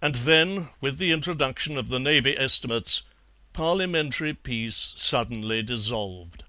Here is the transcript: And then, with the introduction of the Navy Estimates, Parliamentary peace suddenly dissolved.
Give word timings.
And 0.00 0.14
then, 0.14 0.68
with 0.80 0.98
the 0.98 1.10
introduction 1.10 1.76
of 1.76 1.88
the 1.88 1.98
Navy 1.98 2.38
Estimates, 2.38 3.02
Parliamentary 3.52 4.34
peace 4.34 4.94
suddenly 4.96 5.64
dissolved. 5.64 6.44